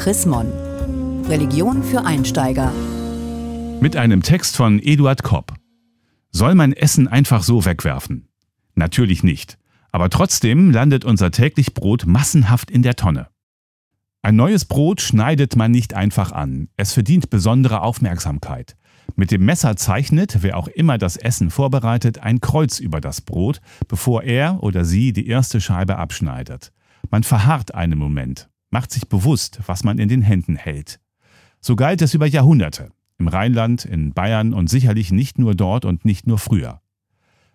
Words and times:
Chris 0.00 0.24
Mon. 0.24 0.50
Religion 1.28 1.82
für 1.82 2.06
Einsteiger. 2.06 2.72
Mit 3.82 3.96
einem 3.96 4.22
Text 4.22 4.56
von 4.56 4.78
Eduard 4.78 5.22
Kopp. 5.22 5.52
Soll 6.30 6.54
man 6.54 6.72
Essen 6.72 7.06
einfach 7.06 7.42
so 7.42 7.66
wegwerfen? 7.66 8.26
Natürlich 8.74 9.22
nicht. 9.22 9.58
Aber 9.92 10.08
trotzdem 10.08 10.70
landet 10.70 11.04
unser 11.04 11.30
täglich 11.30 11.74
Brot 11.74 12.06
massenhaft 12.06 12.70
in 12.70 12.82
der 12.82 12.96
Tonne. 12.96 13.28
Ein 14.22 14.36
neues 14.36 14.64
Brot 14.64 15.02
schneidet 15.02 15.54
man 15.54 15.70
nicht 15.70 15.92
einfach 15.92 16.32
an. 16.32 16.68
Es 16.78 16.94
verdient 16.94 17.28
besondere 17.28 17.82
Aufmerksamkeit. 17.82 18.78
Mit 19.16 19.30
dem 19.30 19.44
Messer 19.44 19.76
zeichnet, 19.76 20.38
wer 20.40 20.56
auch 20.56 20.68
immer 20.68 20.96
das 20.96 21.18
Essen 21.18 21.50
vorbereitet, 21.50 22.20
ein 22.20 22.40
Kreuz 22.40 22.78
über 22.78 23.02
das 23.02 23.20
Brot, 23.20 23.60
bevor 23.86 24.22
er 24.22 24.62
oder 24.62 24.86
sie 24.86 25.12
die 25.12 25.26
erste 25.26 25.60
Scheibe 25.60 25.98
abschneidet. 25.98 26.72
Man 27.10 27.22
verharrt 27.22 27.74
einen 27.74 27.98
Moment, 27.98 28.49
macht 28.70 28.92
sich 28.92 29.08
bewusst, 29.08 29.60
was 29.66 29.84
man 29.84 29.98
in 29.98 30.08
den 30.08 30.22
Händen 30.22 30.56
hält. 30.56 31.00
So 31.60 31.76
galt 31.76 32.02
es 32.02 32.14
über 32.14 32.26
Jahrhunderte. 32.26 32.90
Im 33.18 33.28
Rheinland, 33.28 33.84
in 33.84 34.14
Bayern 34.14 34.54
und 34.54 34.70
sicherlich 34.70 35.12
nicht 35.12 35.38
nur 35.38 35.54
dort 35.54 35.84
und 35.84 36.04
nicht 36.04 36.26
nur 36.26 36.38
früher. 36.38 36.80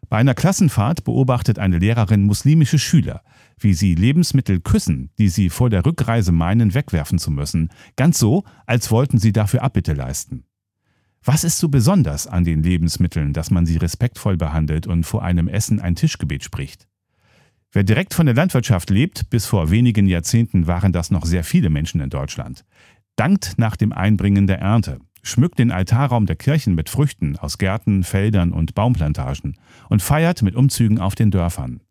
Bei 0.09 0.17
einer 0.17 0.35
Klassenfahrt 0.35 1.03
beobachtet 1.03 1.57
eine 1.57 1.79
Lehrerin 1.79 2.23
muslimische 2.23 2.77
Schüler, 2.77 3.23
wie 3.57 3.73
sie 3.73 3.95
Lebensmittel 3.95 4.59
küssen, 4.59 5.09
die 5.17 5.29
sie 5.29 5.49
vor 5.49 5.71
der 5.71 5.85
Rückreise 5.85 6.31
meinen 6.31 6.75
wegwerfen 6.75 7.17
zu 7.17 7.31
müssen, 7.31 7.69
ganz 7.95 8.19
so, 8.19 8.43
als 8.67 8.91
wollten 8.91 9.17
sie 9.17 9.33
dafür 9.33 9.63
Abbitte 9.63 9.93
leisten. 9.93 10.45
Was 11.23 11.43
ist 11.43 11.57
so 11.57 11.69
besonders 11.69 12.27
an 12.27 12.43
den 12.43 12.61
Lebensmitteln, 12.61 13.33
dass 13.33 13.49
man 13.49 13.65
sie 13.65 13.77
respektvoll 13.77 14.37
behandelt 14.37 14.85
und 14.85 15.05
vor 15.05 15.23
einem 15.23 15.47
Essen 15.47 15.79
ein 15.79 15.95
Tischgebet 15.95 16.43
spricht? 16.43 16.87
Wer 17.75 17.83
direkt 17.83 18.13
von 18.13 18.25
der 18.25 18.35
Landwirtschaft 18.35 18.89
lebt, 18.89 19.29
bis 19.29 19.45
vor 19.45 19.69
wenigen 19.69 20.07
Jahrzehnten 20.07 20.65
waren 20.65 20.93
das 20.93 21.11
noch 21.11 21.25
sehr 21.25 21.43
viele 21.43 21.69
Menschen 21.69 21.99
in 21.99 22.09
Deutschland, 22.09 22.63
dankt 23.17 23.55
nach 23.57 23.75
dem 23.75 23.91
Einbringen 23.91 24.47
der 24.47 24.59
Ernte, 24.59 24.99
schmückt 25.23 25.59
den 25.59 25.71
Altarraum 25.71 26.25
der 26.25 26.37
Kirchen 26.37 26.73
mit 26.73 26.89
Früchten 26.89 27.35
aus 27.35 27.57
Gärten, 27.57 28.05
Feldern 28.05 28.53
und 28.53 28.75
Baumplantagen 28.75 29.57
und 29.89 30.01
feiert 30.01 30.41
mit 30.41 30.55
Umzügen 30.55 30.99
auf 30.99 31.15
den 31.15 31.31
Dörfern. 31.31 31.81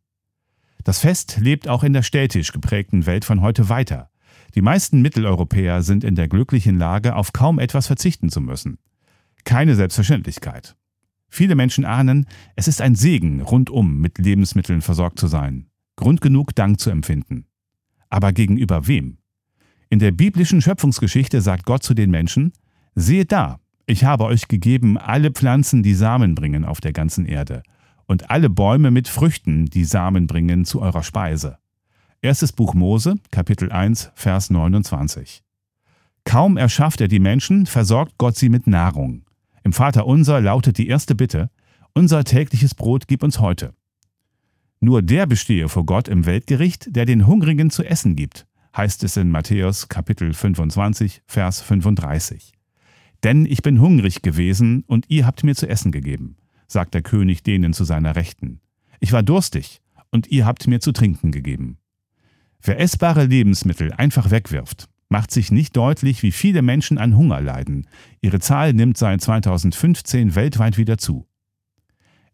Das 0.85 1.01
Fest 1.01 1.37
lebt 1.39 1.69
auch 1.69 1.85
in 1.85 1.93
der 1.93 2.03
städtisch 2.03 2.53
geprägten 2.53 3.05
Welt 3.05 3.27
von 3.27 3.43
heute 3.43 3.69
weiter. 3.69 4.09
Die 4.55 4.63
meisten 4.63 5.03
Mitteleuropäer 5.03 5.83
sind 5.83 6.03
in 6.03 6.15
der 6.15 6.29
glücklichen 6.29 6.79
Lage, 6.79 7.15
auf 7.15 7.35
kaum 7.35 7.59
etwas 7.59 7.89
verzichten 7.89 8.31
zu 8.31 8.41
müssen 8.41 8.79
keine 9.45 9.75
Selbstverständlichkeit. 9.75 10.77
Viele 11.29 11.55
Menschen 11.55 11.85
ahnen, 11.85 12.27
es 12.57 12.69
ist 12.69 12.81
ein 12.81 12.95
Segen, 12.95 13.41
rundum 13.41 13.99
mit 13.99 14.19
Lebensmitteln 14.19 14.81
versorgt 14.81 15.19
zu 15.19 15.27
sein, 15.27 15.67
Grund 15.97 16.21
genug, 16.21 16.55
Dank 16.55 16.81
zu 16.81 16.91
empfinden. 16.91 17.47
Aber 18.11 18.33
gegenüber 18.33 18.87
wem? 18.87 19.19
In 19.91 19.99
der 19.99 20.13
biblischen 20.13 20.61
Schöpfungsgeschichte 20.61 21.41
sagt 21.41 21.67
Gott 21.67 21.83
zu 21.83 21.95
den 21.95 22.11
Menschen, 22.11 22.53
Seht 22.95 23.33
da, 23.33 23.61
ich 23.87 24.05
habe 24.05 24.25
euch 24.25 24.49
gegeben 24.49 24.99
alle 24.99 25.31
Pflanzen, 25.31 25.83
die 25.83 25.95
Samen 25.95 26.35
bringen 26.35 26.65
auf 26.65 26.81
der 26.81 26.93
ganzen 26.93 27.27
Erde, 27.27 27.63
und 28.07 28.31
alle 28.31 28.51
Bäume 28.51 28.91
mit 28.91 29.09
Früchten, 29.09 29.67
die 29.67 29.85
Samen 29.85 30.27
bringen, 30.27 30.65
zu 30.65 30.81
eurer 30.81 31.03
Speise. 31.03 31.59
Erstes 32.23 32.53
Buch 32.53 32.75
Mose, 32.75 33.17
Kapitel 33.31 33.71
1, 33.71 34.11
Vers 34.15 34.51
29. 34.51 35.43
Kaum 36.25 36.57
erschafft 36.57 37.01
er 37.01 37.09
die 37.09 37.19
Menschen, 37.19 37.67
versorgt 37.67 38.15
Gott 38.17 38.37
sie 38.37 38.49
mit 38.49 38.67
Nahrung. 38.67 39.25
Im 39.63 39.73
Vater 39.73 40.07
unser 40.07 40.41
lautet 40.41 40.79
die 40.79 40.89
erste 40.89 41.15
Bitte, 41.15 41.51
unser 41.95 42.25
tägliches 42.25 42.75
Brot 42.75 43.07
gib 43.09 43.23
uns 43.23 43.41
heute. 43.41 43.75
Nur 44.85 45.01
der 45.01 45.25
bestehe 45.25 45.71
vor 45.71 45.87
Gott 45.87 46.09
im 46.09 46.27
Weltgericht, 46.27 46.95
der 46.95 47.07
den 47.07 47.27
Hungrigen 47.27 47.71
zu 47.71 47.85
essen 47.85 48.17
gibt, 48.17 48.47
heißt 48.77 49.03
es 49.05 49.17
in 49.17 49.31
Matthäus 49.31 49.89
Kapitel 49.89 50.35
25, 50.35 51.23
Vers 51.27 51.63
35. 51.63 52.53
Denn 53.23 53.47
ich 53.47 53.63
bin 53.63 53.81
hungrig 53.81 54.21
gewesen 54.21 54.85
und 54.87 55.07
ihr 55.09 55.25
habt 55.25 55.43
mir 55.43 55.55
zu 55.55 55.67
essen 55.67 55.91
gegeben, 55.91 56.37
sagt 56.69 56.93
der 56.93 57.01
König 57.01 57.43
denen 57.43 57.73
zu 57.73 57.85
seiner 57.85 58.15
Rechten. 58.15 58.61
Ich 59.01 59.13
war 59.13 59.23
durstig 59.23 59.81
und 60.11 60.27
ihr 60.27 60.45
habt 60.45 60.67
mir 60.67 60.81
zu 60.81 60.93
trinken 60.93 61.33
gegeben. 61.33 61.79
Wer 62.61 62.79
essbare 62.79 63.25
Lebensmittel 63.25 63.91
einfach 63.91 64.31
wegwirft, 64.31 64.91
macht 65.09 65.31
sich 65.31 65.51
nicht 65.51 65.79
deutlich, 65.79 66.23
wie 66.23 66.33
viele 66.33 66.61
Menschen 66.61 66.99
an 66.99 67.17
Hunger 67.17 67.41
leiden. 67.41 67.87
Ihre 68.21 68.39
Zahl 68.39 68.75
nimmt 68.75 68.99
seit 68.99 69.23
2015 69.23 70.35
weltweit 70.35 70.77
wieder 70.77 70.99
zu. 70.99 71.27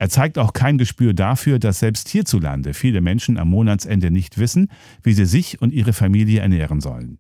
Er 0.01 0.09
zeigt 0.09 0.39
auch 0.39 0.55
kein 0.55 0.79
Gespür 0.79 1.13
dafür, 1.13 1.59
dass 1.59 1.81
selbst 1.81 2.09
hierzulande 2.09 2.73
viele 2.73 3.03
Menschen 3.03 3.37
am 3.37 3.51
Monatsende 3.51 4.11
nicht 4.11 4.39
wissen, 4.39 4.69
wie 5.03 5.13
sie 5.13 5.27
sich 5.27 5.61
und 5.61 5.75
ihre 5.75 5.93
Familie 5.93 6.41
ernähren 6.41 6.81
sollen. 6.81 7.19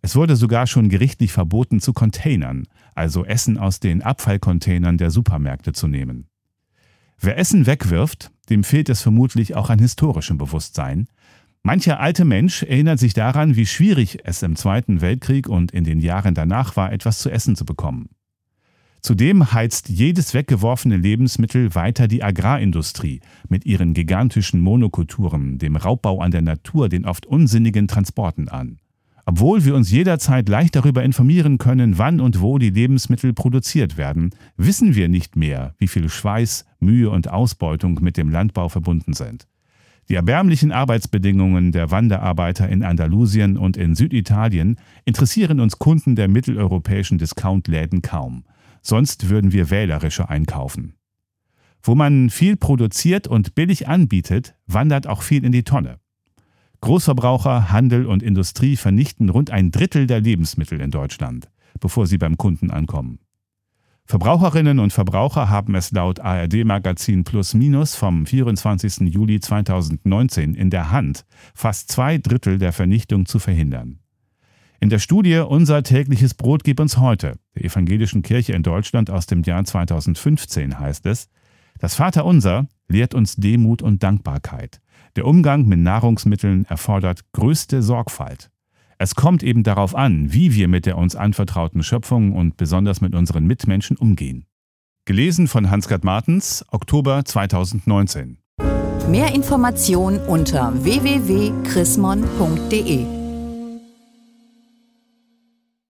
Es 0.00 0.16
wurde 0.16 0.34
sogar 0.34 0.66
schon 0.66 0.88
gerichtlich 0.88 1.32
verboten, 1.32 1.80
zu 1.80 1.92
Containern, 1.92 2.66
also 2.94 3.26
Essen 3.26 3.58
aus 3.58 3.78
den 3.78 4.00
Abfallcontainern 4.00 4.96
der 4.96 5.10
Supermärkte 5.10 5.74
zu 5.74 5.86
nehmen. 5.86 6.28
Wer 7.20 7.36
Essen 7.36 7.66
wegwirft, 7.66 8.30
dem 8.48 8.64
fehlt 8.64 8.88
es 8.88 9.02
vermutlich 9.02 9.54
auch 9.54 9.68
an 9.68 9.78
historischem 9.78 10.38
Bewusstsein, 10.38 11.08
Mancher 11.62 12.00
alte 12.00 12.24
Mensch 12.24 12.62
erinnert 12.62 13.00
sich 13.00 13.12
daran, 13.12 13.54
wie 13.54 13.66
schwierig 13.66 14.20
es 14.24 14.42
im 14.42 14.56
Zweiten 14.56 15.02
Weltkrieg 15.02 15.46
und 15.46 15.72
in 15.72 15.84
den 15.84 16.00
Jahren 16.00 16.34
danach 16.34 16.74
war, 16.76 16.90
etwas 16.90 17.18
zu 17.18 17.28
essen 17.28 17.54
zu 17.54 17.66
bekommen. 17.66 18.08
Zudem 19.00 19.52
heizt 19.52 19.88
jedes 19.88 20.34
weggeworfene 20.34 20.96
Lebensmittel 20.96 21.74
weiter 21.74 22.08
die 22.08 22.22
Agrarindustrie 22.22 23.20
mit 23.48 23.64
ihren 23.64 23.94
gigantischen 23.94 24.60
Monokulturen, 24.60 25.58
dem 25.58 25.76
Raubbau 25.76 26.20
an 26.20 26.30
der 26.30 26.42
Natur, 26.42 26.88
den 26.88 27.04
oft 27.04 27.24
unsinnigen 27.26 27.86
Transporten 27.86 28.48
an. 28.48 28.78
Obwohl 29.24 29.64
wir 29.64 29.74
uns 29.74 29.90
jederzeit 29.90 30.48
leicht 30.48 30.74
darüber 30.74 31.02
informieren 31.02 31.58
können, 31.58 31.98
wann 31.98 32.18
und 32.18 32.40
wo 32.40 32.56
die 32.56 32.70
Lebensmittel 32.70 33.34
produziert 33.34 33.98
werden, 33.98 34.30
wissen 34.56 34.94
wir 34.94 35.08
nicht 35.08 35.36
mehr, 35.36 35.74
wie 35.78 35.86
viel 35.86 36.08
Schweiß, 36.08 36.64
Mühe 36.80 37.10
und 37.10 37.28
Ausbeutung 37.28 37.98
mit 38.00 38.16
dem 38.16 38.30
Landbau 38.30 38.70
verbunden 38.70 39.12
sind. 39.12 39.46
Die 40.08 40.14
erbärmlichen 40.14 40.72
Arbeitsbedingungen 40.72 41.72
der 41.72 41.90
Wanderarbeiter 41.90 42.70
in 42.70 42.82
Andalusien 42.82 43.58
und 43.58 43.76
in 43.76 43.94
Süditalien 43.94 44.76
interessieren 45.04 45.60
uns 45.60 45.78
Kunden 45.78 46.16
der 46.16 46.28
mitteleuropäischen 46.28 47.18
Discountläden 47.18 48.00
kaum. 48.00 48.44
Sonst 48.88 49.28
würden 49.28 49.52
wir 49.52 49.68
wählerischer 49.68 50.30
einkaufen. 50.30 50.94
Wo 51.82 51.94
man 51.94 52.30
viel 52.30 52.56
produziert 52.56 53.28
und 53.28 53.54
billig 53.54 53.86
anbietet, 53.86 54.54
wandert 54.66 55.06
auch 55.06 55.20
viel 55.20 55.44
in 55.44 55.52
die 55.52 55.62
Tonne. 55.62 55.98
Großverbraucher, 56.80 57.70
Handel 57.70 58.06
und 58.06 58.22
Industrie 58.22 58.76
vernichten 58.76 59.28
rund 59.28 59.50
ein 59.50 59.72
Drittel 59.72 60.06
der 60.06 60.22
Lebensmittel 60.22 60.80
in 60.80 60.90
Deutschland, 60.90 61.50
bevor 61.80 62.06
sie 62.06 62.16
beim 62.16 62.38
Kunden 62.38 62.70
ankommen. 62.70 63.18
Verbraucherinnen 64.06 64.78
und 64.78 64.94
Verbraucher 64.94 65.50
haben 65.50 65.74
es 65.74 65.90
laut 65.90 66.20
ARD-Magazin 66.20 67.24
Plus 67.24 67.52
Minus 67.52 67.94
vom 67.94 68.24
24. 68.24 69.12
Juli 69.12 69.38
2019 69.38 70.54
in 70.54 70.70
der 70.70 70.90
Hand, 70.90 71.26
fast 71.52 71.92
zwei 71.92 72.16
Drittel 72.16 72.56
der 72.56 72.72
Vernichtung 72.72 73.26
zu 73.26 73.38
verhindern. 73.38 73.98
In 74.80 74.90
der 74.90 75.00
Studie 75.00 75.38
Unser 75.38 75.82
tägliches 75.82 76.34
Brot 76.34 76.62
gib 76.62 76.78
uns 76.78 76.98
heute 76.98 77.40
der 77.56 77.64
Evangelischen 77.64 78.22
Kirche 78.22 78.52
in 78.52 78.62
Deutschland 78.62 79.10
aus 79.10 79.26
dem 79.26 79.42
Jahr 79.42 79.64
2015 79.64 80.78
heißt 80.78 81.04
es, 81.06 81.28
das 81.80 81.96
Vaterunser 81.96 82.68
lehrt 82.86 83.12
uns 83.12 83.34
Demut 83.36 83.82
und 83.82 84.04
Dankbarkeit. 84.04 84.80
Der 85.16 85.26
Umgang 85.26 85.66
mit 85.66 85.80
Nahrungsmitteln 85.80 86.64
erfordert 86.66 87.22
größte 87.32 87.82
Sorgfalt. 87.82 88.52
Es 88.98 89.16
kommt 89.16 89.42
eben 89.42 89.64
darauf 89.64 89.96
an, 89.96 90.32
wie 90.32 90.54
wir 90.54 90.68
mit 90.68 90.86
der 90.86 90.96
uns 90.96 91.16
anvertrauten 91.16 91.82
Schöpfung 91.82 92.32
und 92.32 92.56
besonders 92.56 93.00
mit 93.00 93.16
unseren 93.16 93.46
Mitmenschen 93.46 93.96
umgehen. 93.96 94.44
Gelesen 95.04 95.48
von 95.48 95.70
Hans-Gerd 95.70 96.04
Martens, 96.04 96.64
Oktober 96.70 97.24
2019. 97.24 98.38
Mehr 99.08 99.34
Informationen 99.34 100.20
unter 100.20 100.72
www.chrismon.de 100.84 103.17